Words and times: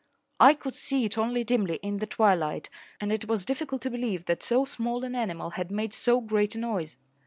I 0.39 0.55
could 0.55 0.73
see 0.73 1.05
it 1.05 1.15
only 1.15 1.43
dimly 1.43 1.75
in 1.83 1.97
the 1.97 2.07
twilight, 2.07 2.71
and 2.99 3.11
it 3.13 3.27
was 3.27 3.45
difficult 3.45 3.83
to 3.83 3.91
believe 3.91 4.25
that 4.25 4.41
so 4.41 4.65
small 4.65 5.03
an 5.03 5.13
animal 5.13 5.51
had 5.51 5.69
made 5.69 5.93
so 5.93 6.19
great 6.19 6.55
a 6.55 6.57
noise. 6.57 6.97